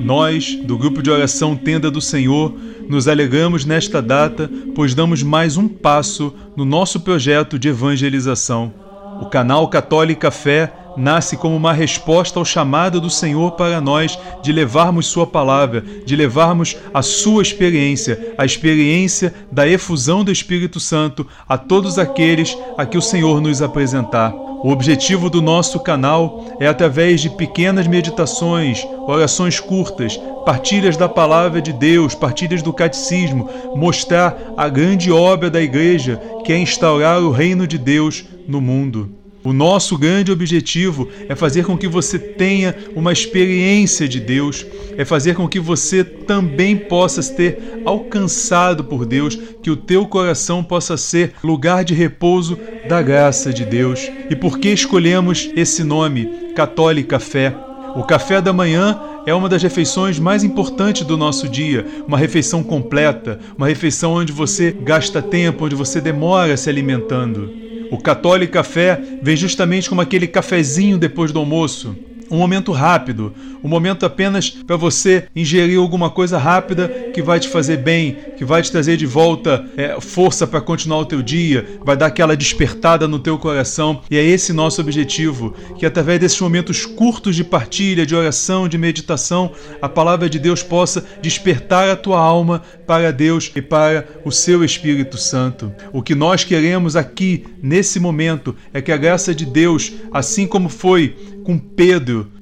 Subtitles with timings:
[0.00, 2.54] Nós, do grupo de oração Tenda do Senhor,
[2.88, 8.72] nos alegramos nesta data, pois damos mais um passo no nosso projeto de evangelização.
[9.20, 14.52] O canal Católica Fé nasce como uma resposta ao chamado do Senhor para nós de
[14.52, 21.26] levarmos Sua palavra, de levarmos a Sua experiência, a experiência da efusão do Espírito Santo
[21.48, 24.47] a todos aqueles a que o Senhor nos apresentar.
[24.62, 31.60] O objetivo do nosso canal é, através de pequenas meditações, orações curtas, partilhas da palavra
[31.60, 37.30] de Deus, partilhas do catecismo, mostrar a grande obra da Igreja, que é instaurar o
[37.30, 39.17] reino de Deus no mundo.
[39.44, 45.04] O nosso grande objetivo é fazer com que você tenha uma experiência de Deus, é
[45.04, 50.96] fazer com que você também possa ter alcançado por Deus, que o teu coração possa
[50.96, 52.58] ser lugar de repouso
[52.88, 54.10] da graça de Deus.
[54.28, 57.54] E por que escolhemos esse nome, Católica Fé?
[57.94, 62.62] O café da manhã é uma das refeições mais importantes do nosso dia, uma refeição
[62.62, 67.67] completa, uma refeição onde você gasta tempo, onde você demora se alimentando.
[67.90, 71.96] O católico café vem justamente como aquele cafezinho depois do almoço,
[72.30, 73.32] um momento rápido,
[73.62, 78.44] um momento apenas para você ingerir alguma coisa rápida que vai te fazer bem, que
[78.44, 82.36] vai te trazer de volta é, força para continuar o teu dia, vai dar aquela
[82.36, 84.02] despertada no teu coração.
[84.10, 88.78] E é esse nosso objetivo, que através desses momentos curtos de partilha, de oração, de
[88.78, 94.30] meditação, a palavra de Deus possa despertar a tua alma para Deus e para o
[94.30, 95.72] seu Espírito Santo.
[95.92, 100.68] O que nós queremos aqui nesse momento é que a graça de Deus, assim como
[100.68, 101.14] foi
[101.44, 101.58] com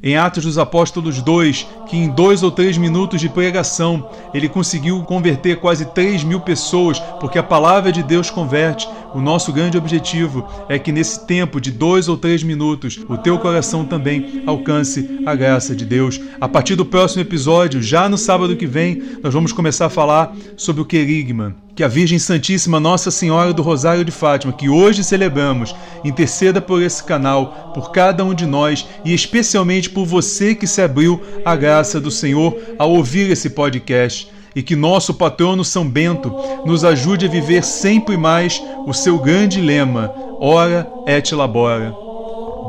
[0.02, 5.02] Em Atos dos Apóstolos 2, que em dois ou três minutos de pregação ele conseguiu
[5.02, 8.88] converter quase 3 mil pessoas, porque a palavra de Deus converte.
[9.14, 13.38] O nosso grande objetivo é que nesse tempo de dois ou três minutos o teu
[13.38, 16.20] coração também alcance a graça de Deus.
[16.40, 20.34] A partir do próximo episódio, já no sábado que vem, nós vamos começar a falar
[20.56, 25.04] sobre o querigma que a Virgem Santíssima Nossa Senhora do Rosário de Fátima, que hoje
[25.04, 30.66] celebramos, interceda por esse canal, por cada um de nós e especialmente por você que
[30.66, 34.32] se abriu à graça do Senhor ao ouvir esse podcast.
[34.54, 36.34] E que nosso patrono São Bento
[36.64, 40.10] nos ajude a viver sempre mais o seu grande lema:
[40.40, 41.94] Ora et labora.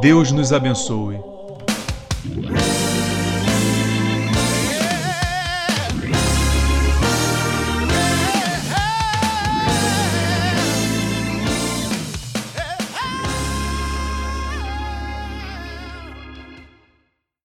[0.01, 1.15] Deus nos abençoe.